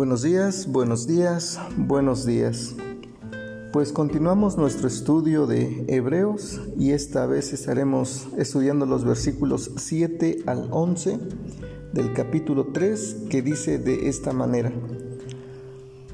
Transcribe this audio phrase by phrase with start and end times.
[0.00, 2.74] Buenos días, buenos días, buenos días.
[3.70, 10.68] Pues continuamos nuestro estudio de Hebreos y esta vez estaremos estudiando los versículos 7 al
[10.70, 11.18] 11
[11.92, 14.72] del capítulo 3 que dice de esta manera.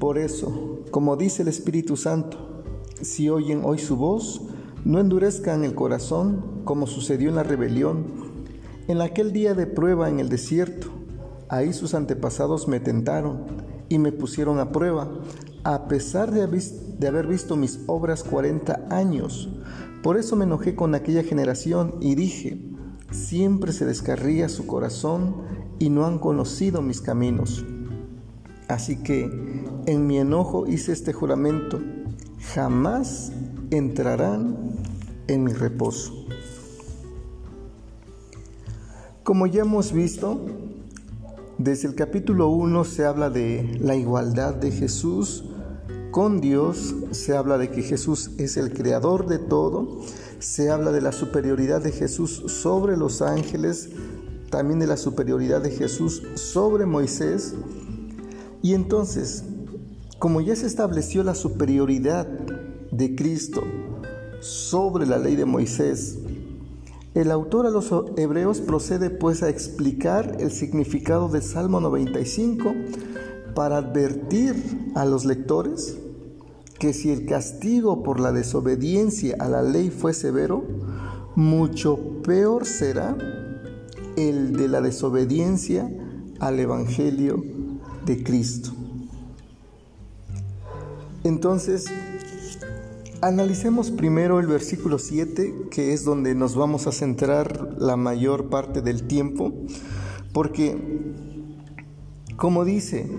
[0.01, 2.65] Por eso, como dice el Espíritu Santo,
[3.01, 4.41] si oyen hoy su voz,
[4.83, 8.03] no endurezcan el corazón como sucedió en la rebelión,
[8.89, 10.89] en aquel día de prueba en el desierto.
[11.47, 15.09] Ahí sus antepasados me tentaron y me pusieron a prueba,
[15.63, 16.41] a pesar de,
[17.07, 19.49] haber visto mis obras 40 años.
[20.03, 22.59] Por eso me enojé con aquella generación y dije,
[23.11, 25.35] siempre se descarría su corazón
[25.79, 27.65] y no han conocido mis caminos.
[28.67, 31.79] Así que en mi enojo hice este juramento,
[32.53, 33.31] jamás
[33.71, 34.57] entrarán
[35.27, 36.13] en mi reposo.
[39.23, 40.45] Como ya hemos visto,
[41.67, 45.43] desde el capítulo 1 se habla de la igualdad de Jesús
[46.11, 49.99] con Dios, se habla de que Jesús es el creador de todo,
[50.39, 53.89] se habla de la superioridad de Jesús sobre los ángeles,
[54.49, 57.53] también de la superioridad de Jesús sobre Moisés.
[58.61, 59.43] Y entonces,
[60.19, 62.27] como ya se estableció la superioridad
[62.93, 63.61] de Cristo
[64.39, 66.17] sobre la ley de Moisés,
[67.17, 72.75] el autor a los hebreos procede pues a explicar el significado del Salmo 95
[73.55, 75.97] para advertir a los lectores
[76.77, 80.63] que si el castigo por la desobediencia a la ley fue severo,
[81.35, 83.17] mucho peor será
[84.15, 85.91] el de la desobediencia
[86.39, 87.43] al Evangelio
[88.05, 88.73] de Cristo.
[91.23, 91.87] Entonces,
[93.21, 98.83] Analicemos primero el versículo 7, que es donde nos vamos a centrar la mayor parte
[98.83, 99.53] del tiempo,
[100.33, 100.77] porque,
[102.35, 103.09] como dice,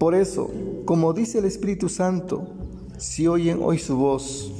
[0.00, 0.50] por eso,
[0.84, 2.48] como dice el Espíritu Santo,
[2.96, 4.52] si oyen hoy su voz,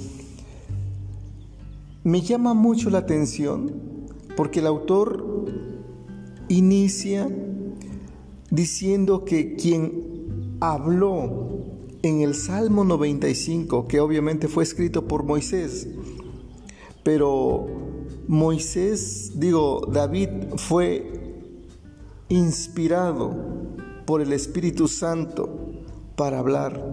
[2.04, 3.72] me llama mucho la atención
[4.36, 5.46] porque el autor
[6.48, 7.28] inicia
[8.52, 11.47] diciendo que quien habló
[12.02, 15.88] en el Salmo 95, que obviamente fue escrito por Moisés,
[17.02, 17.66] pero
[18.28, 21.10] Moisés, digo, David fue
[22.28, 23.34] inspirado
[24.06, 25.48] por el Espíritu Santo
[26.16, 26.84] para hablar.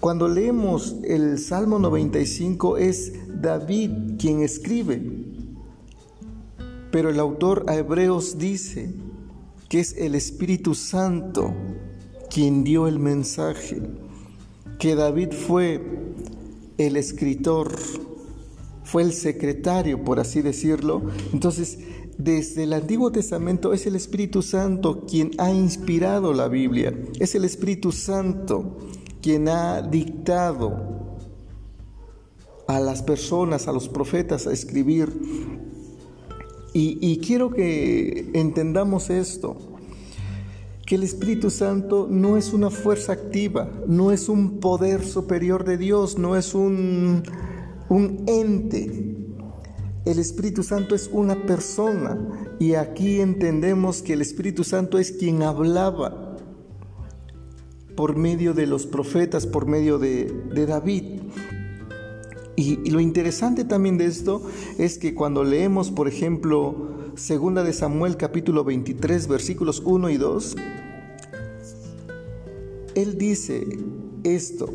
[0.00, 5.00] Cuando leemos el Salmo 95 es David quien escribe,
[6.90, 8.92] pero el autor a Hebreos dice
[9.68, 11.52] que es el Espíritu Santo
[12.30, 13.82] quien dio el mensaje
[14.78, 15.80] que David fue
[16.78, 17.74] el escritor,
[18.84, 21.02] fue el secretario, por así decirlo.
[21.32, 21.78] Entonces,
[22.16, 27.44] desde el Antiguo Testamento es el Espíritu Santo quien ha inspirado la Biblia, es el
[27.44, 28.76] Espíritu Santo
[29.22, 30.98] quien ha dictado
[32.66, 35.10] a las personas, a los profetas a escribir.
[36.74, 39.56] Y, quiero que entendamos esto
[40.88, 45.76] que el Espíritu Santo no es una fuerza activa, no es un poder superior de
[45.76, 47.24] Dios, no es un,
[47.90, 49.14] un ente.
[50.06, 55.42] El Espíritu Santo es una persona y aquí entendemos que el Espíritu Santo es quien
[55.42, 56.38] hablaba
[57.94, 60.32] por medio de los profetas, por medio de,
[60.66, 61.20] David.
[62.56, 64.40] Y, lo interesante también de esto
[64.78, 70.56] es que cuando leemos, por ejemplo, Segunda de Samuel capítulo 23 versículos 1 y 2,
[72.94, 73.66] él dice
[74.22, 74.70] esto,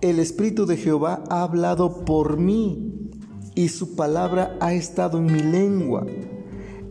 [0.00, 3.10] el Espíritu de Jehová ha hablado por mí
[3.56, 6.06] y su palabra ha estado en mi lengua.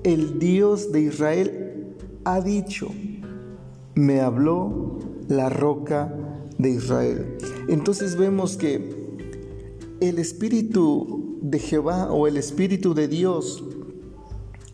[0.03, 2.89] El Dios de Israel ha dicho,
[3.95, 4.99] me habló
[5.29, 6.13] la roca
[6.57, 7.37] de Israel.
[7.69, 9.15] Entonces vemos que
[10.01, 13.63] el Espíritu de Jehová o el Espíritu de Dios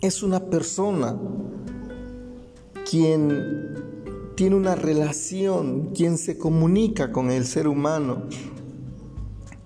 [0.02, 1.18] es una persona
[2.90, 3.76] quien
[4.36, 8.24] tiene una relación, quien se comunica con el ser humano.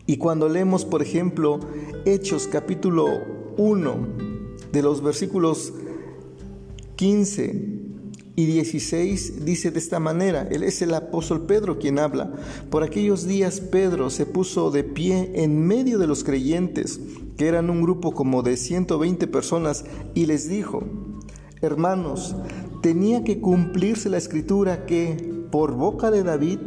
[0.06, 1.60] Y cuando leemos, por ejemplo,
[2.06, 3.07] Hechos capítulo
[3.57, 4.07] 1,
[4.72, 5.74] de los versículos
[6.95, 7.81] 15
[8.36, 12.33] y 16, dice de esta manera, él es el apóstol Pedro quien habla.
[12.69, 17.00] Por aquellos días Pedro se puso de pie en medio de los creyentes,
[17.38, 20.83] que eran un grupo como de 120 personas, y les dijo,
[21.62, 22.36] hermanos,
[22.81, 26.60] tenía que cumplirse la escritura que por boca de David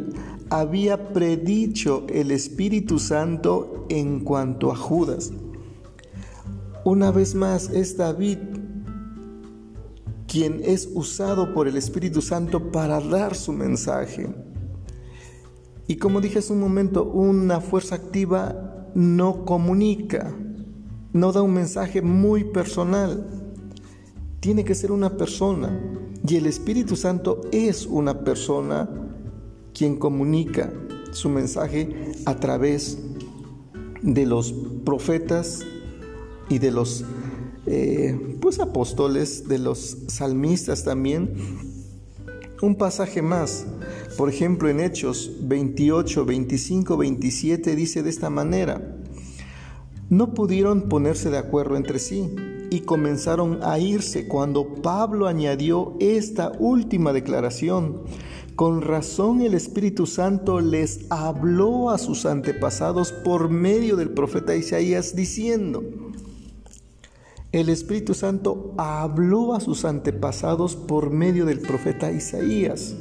[0.49, 5.31] había predicho el Espíritu Santo en cuanto a Judas.
[6.83, 8.37] Una vez más es David
[10.27, 14.27] quien es usado por el Espíritu Santo para dar su mensaje.
[15.87, 20.35] Y como dije hace un momento, una fuerza activa no comunica,
[21.15, 23.25] no da un mensaje muy personal.
[24.41, 25.79] Tiene que ser una persona.
[26.27, 28.89] Y el Espíritu Santo es una persona
[29.73, 30.73] quien comunica
[31.11, 32.97] su mensaje a través
[34.01, 34.53] de los
[34.83, 35.61] profetas
[36.49, 37.05] y de los
[37.65, 41.33] eh, pues apóstoles, de los salmistas también.
[42.61, 43.65] Un pasaje más,
[44.17, 48.94] por ejemplo en Hechos 28, 25, 27 dice de esta manera,
[50.09, 52.35] no pudieron ponerse de acuerdo entre sí
[52.69, 58.03] y comenzaron a irse cuando Pablo añadió esta última declaración.
[58.55, 65.15] Con razón el Espíritu Santo les habló a sus antepasados por medio del profeta Isaías
[65.15, 65.83] diciendo,
[67.51, 72.95] el Espíritu Santo habló a sus antepasados por medio del profeta Isaías.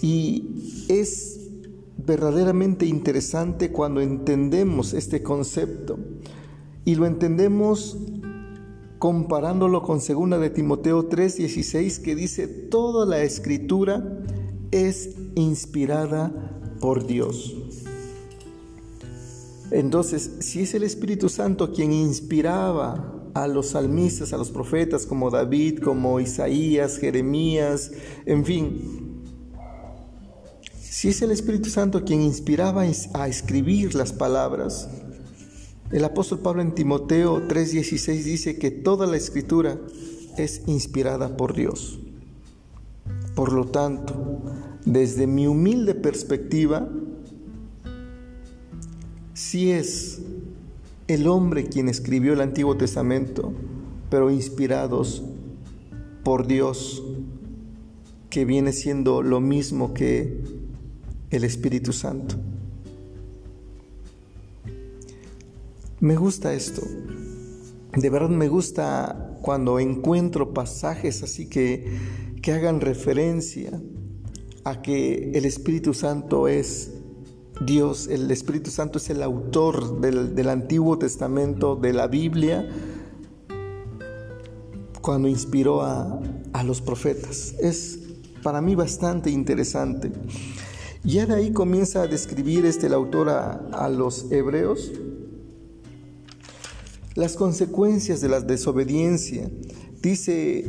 [0.00, 1.43] Y es
[2.06, 5.98] verdaderamente interesante cuando entendemos este concepto
[6.84, 7.96] y lo entendemos
[8.98, 14.22] comparándolo con 2 de Timoteo 3:16 que dice, toda la escritura
[14.70, 16.32] es inspirada
[16.80, 17.54] por Dios.
[19.70, 25.30] Entonces, si es el Espíritu Santo quien inspiraba a los salmistas, a los profetas como
[25.30, 27.90] David, como Isaías, Jeremías,
[28.26, 29.03] en fin,
[30.94, 32.82] si es el Espíritu Santo quien inspiraba
[33.14, 34.88] a escribir las palabras,
[35.90, 39.76] el apóstol Pablo en Timoteo 3:16 dice que toda la escritura
[40.38, 41.98] es inspirada por Dios.
[43.34, 44.40] Por lo tanto,
[44.86, 46.88] desde mi humilde perspectiva,
[49.32, 50.20] si es
[51.08, 53.52] el hombre quien escribió el Antiguo Testamento,
[54.10, 55.24] pero inspirados
[56.22, 57.02] por Dios,
[58.30, 60.53] que viene siendo lo mismo que
[61.36, 62.36] el Espíritu Santo.
[66.00, 66.82] Me gusta esto.
[67.96, 71.98] De verdad me gusta cuando encuentro pasajes así que,
[72.42, 73.80] que hagan referencia
[74.64, 76.92] a que el Espíritu Santo es
[77.60, 82.68] Dios, el Espíritu Santo es el autor del, Antiguo Testamento, de la Biblia,
[85.00, 86.18] cuando inspiró a,
[86.52, 87.54] a los profetas.
[87.60, 88.00] Es
[88.42, 90.10] para mí bastante interesante.
[91.04, 94.90] Ya de ahí comienza a describir este, el autor a, a los hebreos
[97.14, 99.48] las consecuencias de la desobediencia.
[100.02, 100.64] Dice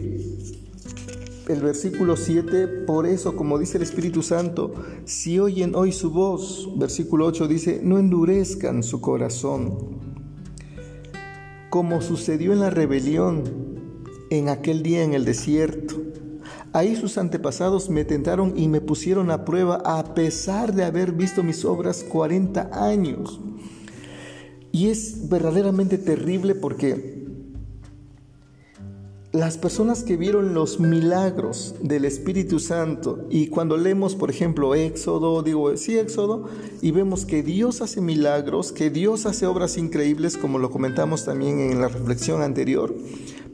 [1.47, 4.73] el versículo 7, por eso, como dice el Espíritu Santo,
[5.05, 9.77] si oyen hoy su voz, versículo 8 dice, no endurezcan su corazón,
[11.69, 13.43] como sucedió en la rebelión
[14.29, 16.04] en aquel día en el desierto.
[16.75, 21.41] Ahí sus antepasados me tentaron y me pusieron a prueba a pesar de haber visto
[21.41, 23.39] mis obras 40 años.
[24.73, 27.23] Y es verdaderamente terrible porque
[29.31, 35.43] las personas que vieron los milagros del Espíritu Santo y cuando leemos, por ejemplo, Éxodo,
[35.43, 36.49] digo, sí, Éxodo,
[36.81, 41.61] y vemos que Dios hace milagros, que Dios hace obras increíbles, como lo comentamos también
[41.61, 42.93] en la reflexión anterior,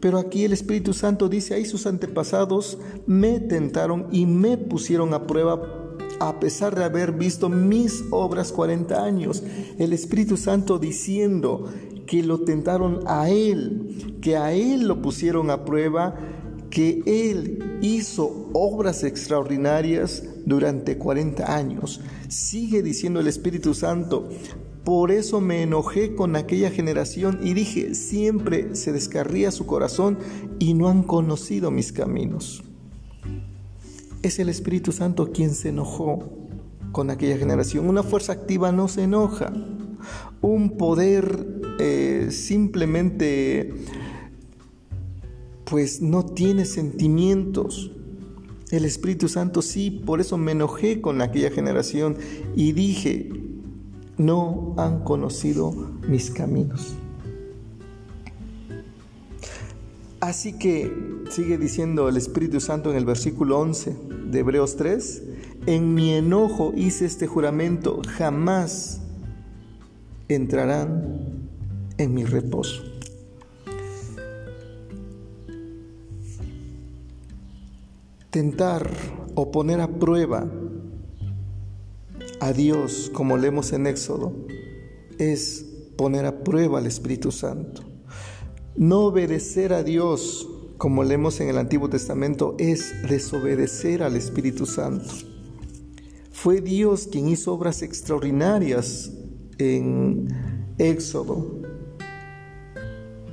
[0.02, 5.28] pero aquí el Espíritu Santo dice, ahí sus antepasados me tentaron y me pusieron a
[5.28, 5.82] prueba
[6.20, 9.44] a pesar de haber visto mis obras 40 años.
[9.78, 11.66] El Espíritu Santo diciendo
[12.06, 16.16] que lo tentaron a Él, que a Él lo pusieron a prueba,
[16.70, 22.02] que Él hizo obras extraordinarias durante 40 años.
[22.28, 24.30] Sigue diciendo el Espíritu Santo,
[24.84, 30.18] por eso me enojé con aquella generación y dije, siempre se descarría su corazón
[30.60, 32.64] y no han conocido mis caminos.
[34.24, 36.30] Es el Espíritu Santo quien se enojó
[36.92, 37.88] con aquella generación.
[37.88, 39.54] Una fuerza activa no se enoja.
[40.42, 41.48] Un poder
[41.80, 43.74] eh, simplemente
[45.66, 47.92] pues no tiene sentimientos.
[48.72, 52.18] El Espíritu Santo sí, por eso me enojé con aquella generación
[52.56, 53.30] y dije,
[54.26, 55.72] no han conocido
[56.08, 56.96] mis caminos.
[60.20, 60.92] Así que
[61.32, 63.98] sigue diciendo el Espíritu Santo en el versículo 11
[64.28, 65.24] de Hebreos 3,
[65.66, 69.02] en mi enojo hice este juramento, jamás
[70.28, 71.50] entrarán
[71.98, 72.84] en mi reposo.
[78.30, 78.90] Tentar
[79.34, 80.48] o poner a prueba
[82.42, 84.34] a Dios, como leemos en Éxodo,
[85.20, 85.64] es
[85.96, 87.84] poner a prueba al Espíritu Santo.
[88.76, 95.14] No obedecer a Dios, como leemos en el Antiguo Testamento, es desobedecer al Espíritu Santo.
[96.32, 99.12] Fue Dios quien hizo obras extraordinarias
[99.60, 100.28] en
[100.80, 101.62] Éxodo.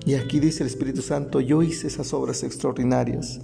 [0.04, 3.40] Y aquí dice el Espíritu Santo, yo hice esas obras extraordinarias.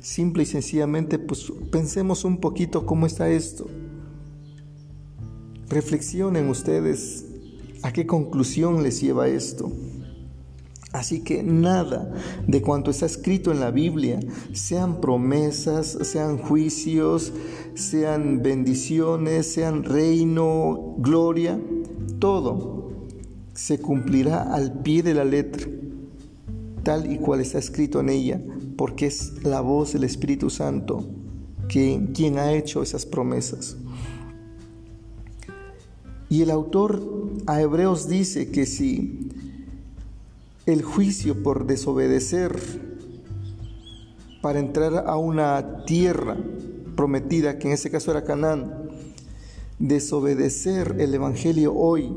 [0.00, 3.66] Simple y sencillamente, pues pensemos un poquito cómo está esto.
[5.68, 7.26] Reflexionen ustedes
[7.82, 9.70] a qué conclusión les lleva esto.
[10.92, 12.12] Así que nada
[12.46, 14.20] de cuanto está escrito en la Biblia,
[14.52, 17.32] sean promesas, sean juicios,
[17.74, 21.60] sean bendiciones, sean reino, gloria,
[22.18, 22.78] todo
[23.52, 25.66] se cumplirá al pie de la letra,
[26.84, 28.40] tal y cual está escrito en ella,
[28.76, 31.04] porque es la voz del Espíritu Santo
[31.68, 33.76] quien ha hecho esas promesas.
[36.30, 37.02] Y el autor
[37.46, 39.30] a Hebreos dice que si
[40.66, 42.60] el juicio por desobedecer
[44.42, 46.36] para entrar a una tierra
[46.94, 48.90] prometida, que en ese caso era Canaán,
[49.78, 52.12] desobedecer el Evangelio hoy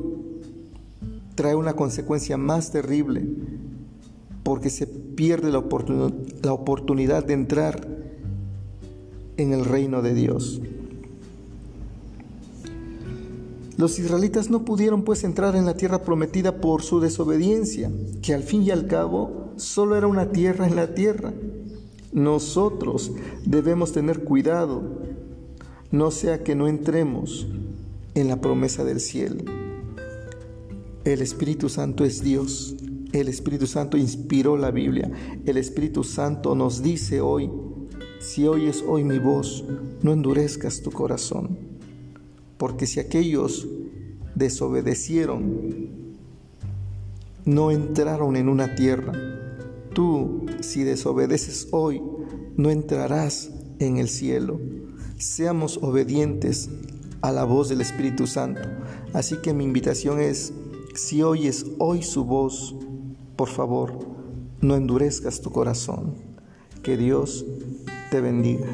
[1.36, 3.26] trae una consecuencia más terrible
[4.44, 5.64] porque se pierde la,
[6.44, 7.88] la oportunidad de entrar
[9.38, 10.62] en el reino de Dios.
[13.82, 18.44] Los israelitas no pudieron pues entrar en la tierra prometida por su desobediencia, que al
[18.44, 21.34] fin y al cabo solo era una tierra en la tierra.
[22.14, 23.12] Nosotros
[23.44, 24.84] debemos tener cuidado,
[25.90, 27.48] no sea que no entremos
[28.14, 29.46] en la promesa del cielo.
[31.04, 32.76] El Espíritu Santo es Dios.
[33.14, 35.10] El Espíritu Santo inspiró la Biblia.
[35.48, 37.50] El Espíritu Santo nos dice hoy,
[38.20, 39.66] si oyes hoy mi voz,
[40.04, 41.71] no endurezcas tu corazón.
[42.62, 43.68] Porque si aquellos
[44.36, 45.90] desobedecieron,
[47.44, 49.14] no entraron en una tierra,
[49.96, 52.04] tú si desobedeces hoy,
[52.58, 53.50] no entrarás
[53.80, 54.60] en el cielo.
[55.18, 56.70] Seamos obedientes
[57.22, 58.70] a la voz del Espíritu Santo.
[59.12, 60.54] Así que mi invitación es,
[60.94, 62.76] si oyes hoy su voz,
[63.38, 63.98] por favor,
[64.62, 66.14] no endurezcas tu corazón.
[66.84, 67.44] Que Dios
[68.12, 68.68] te bendiga.